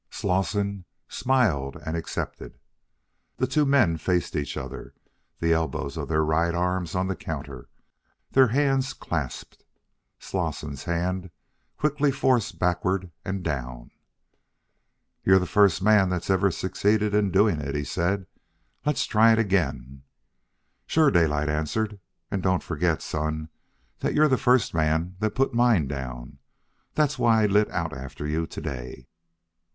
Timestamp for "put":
25.35-25.53